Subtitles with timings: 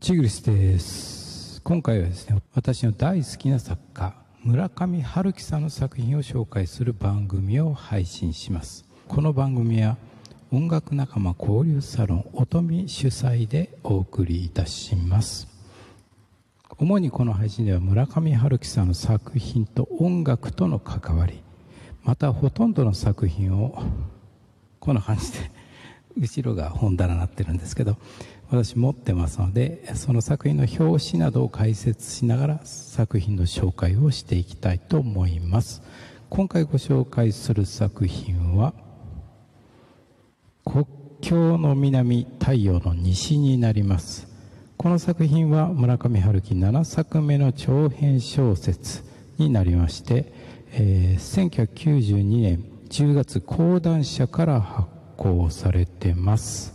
[0.00, 1.62] チグリスです。
[1.62, 8.84] 今回はですね私の大好きな作家村上春樹さんの作品を紹介する番組を配信します。
[9.08, 9.96] この番組は
[10.52, 15.48] 音楽仲間交流サロン音見主催でお送りいたします。
[16.76, 21.42] 主にこの配信では村上春樹さんの作品と音楽との関わり
[22.02, 23.82] またほとんどの作品を
[24.80, 25.50] こんな感じで
[26.18, 27.96] 後ろが本棚になってるんですけど
[28.50, 35.82] 私持ってますのでその作品の表紙などを解説しながら作品の紹介をしていきたいと思います。
[36.30, 38.74] 今回ご紹介する作品は
[40.64, 40.86] 国
[41.20, 44.28] 境の南太陽の西になります。
[44.76, 49.04] この作品は村上春樹7作目の長編小説
[49.38, 50.32] になりまして、
[50.72, 56.74] えー、1992年10月講談社から発行されてます、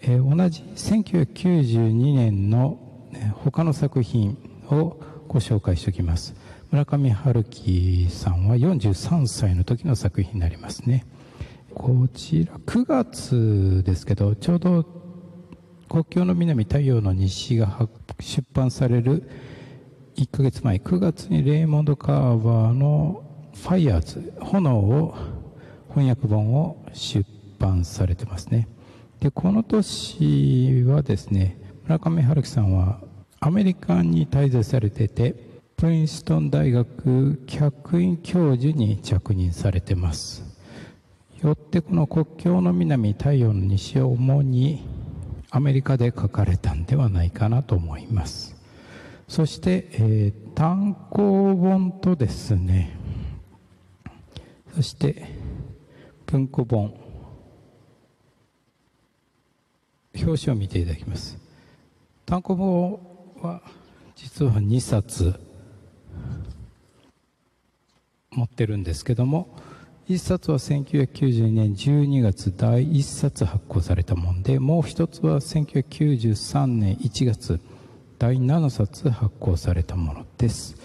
[0.00, 2.78] えー、同じ1992年の
[3.44, 4.36] 他の作品
[4.70, 6.34] をご紹介しておきます。
[6.70, 11.06] 村上春樹さんは43歳の時の作品になりますね。
[11.74, 14.84] こちら9月ですけどちょうど
[15.88, 19.28] 国境の南太陽の西が出版される
[20.16, 23.22] 1ヶ月前9月にレイモンド・カーバーの
[23.54, 25.14] 「ファイヤーズ炎」を
[25.96, 27.24] 翻訳本を出
[27.58, 28.68] 版されてますね。
[29.18, 33.00] でこの年はですね村上春樹さんは
[33.40, 35.34] アメリカに滞在されてて
[35.78, 40.44] プリンストン大学客員教授に着任されてます。
[41.42, 44.86] よってこの国境の南太陽の西を主に
[45.50, 48.54] アメリカで書かれたんではないかなと思います。
[49.28, 52.96] そして、えー、単行本とですね
[54.74, 55.45] そして
[56.26, 56.94] 文庫本。
[60.14, 61.38] 表紙を見ていただきます。
[62.24, 63.00] 単行本
[63.42, 63.62] は
[64.14, 65.38] 実は2冊。
[68.32, 69.48] 持ってるんですけども
[70.08, 77.60] 1冊は1992年12月第1冊発行されたものでもう1つは1993年1月
[78.18, 80.76] 第7冊発行されたものです、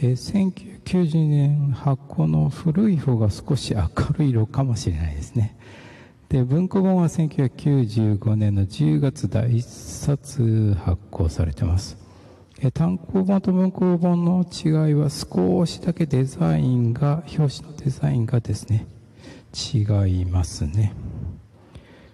[0.00, 0.52] えー、
[0.84, 3.88] 1992年発行の古い方が少し明
[4.18, 5.56] るい色かもしれないですね。
[6.28, 11.96] で文庫本は1995年の10月第1冊発行されてます。
[12.72, 18.86] 単行本と文庫本の違いは少しだけデザインが表紙のデザインがですね
[19.54, 19.80] 違
[20.20, 20.94] いますね。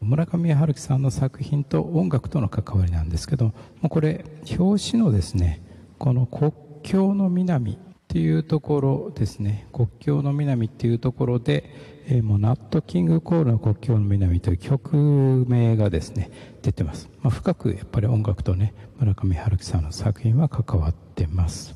[0.00, 3.54] 村上春樹さんの作品と音楽との関わりなんですけども
[3.84, 4.24] うこれ
[4.58, 5.62] 表紙のですね
[5.98, 6.52] この国
[6.84, 9.66] 境の南っていうところですね。
[9.72, 16.30] 国境の南っていうところでえー、もうナット・キング・コールの国境の南という曲名がですね
[16.62, 21.74] 出てます、まあ、深くやっぱり音楽とね村上春樹さんの作品は関わってます。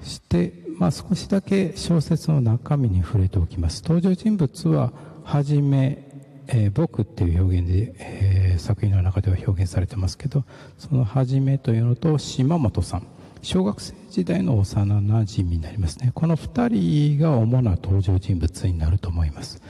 [0.00, 3.82] そして、まあ、少しだけ小説の中身に触れておきます。
[3.82, 4.92] 登場人物は
[5.24, 6.06] はじめ、
[6.46, 10.44] えー、僕っていう表現で、えー、作品の中では表現されてますけど
[10.78, 13.06] そのはじめというのと島本さん。
[13.42, 16.12] 小学生時代の幼なじみになりますね。
[16.14, 19.62] この2人が主な登場人物になると思います。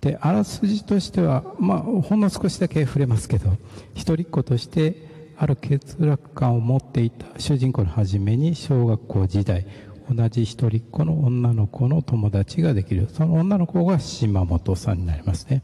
[0.00, 3.56] であらすじとしては、まあ、ほんの少しだけ触れますけど
[3.94, 9.66] 一人っ子としてある欠落感を持っていた主人公の初めに小学校時代
[10.14, 13.08] 同じ一人っ子の女の子の友達ができる。
[13.12, 15.62] その女の子が島本さんになりますね。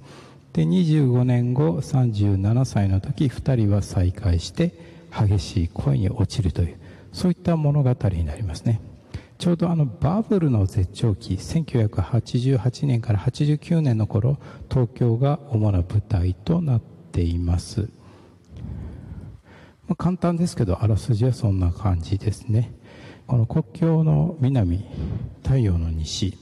[0.53, 4.75] で25年後37歳の時2人は再会して
[5.11, 6.82] 激しい恋に落ちるという。
[7.13, 8.81] そういった物語になりますね。
[9.39, 14.39] ちょうどあのバブルの絶頂期1988年から89年の頃
[14.71, 16.81] 東京が主な舞台となっ
[17.11, 17.89] ています、
[19.89, 22.73] まあ、簡単ですけどあらすじはそんな感じですね。
[23.27, 24.85] この国境の南
[25.43, 26.39] 太陽の西。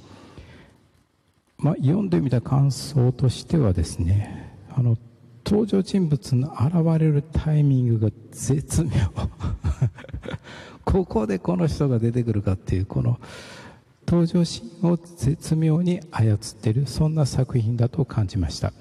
[1.56, 4.96] まあ、読んでみた感想としてはですねあの
[5.44, 8.90] 登場人物の現れるタイミングが絶妙。
[10.90, 13.20] ここでこの人が出てくるかっていうこの
[14.06, 18.72] 登場シーンを絶妙に操ってるそんな作品だと感じました。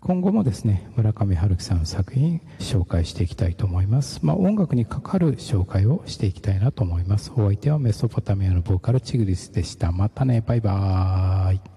[0.00, 7.30] 今後もですね村上春樹さんの作品紹介していきたいと思います、まあ、音楽にかかる紹介をしていきたいなと思います。
[7.36, 9.92] お相手はメソポタミアのボーカルチグリスでした。
[9.92, 11.73] またねバイバーイ。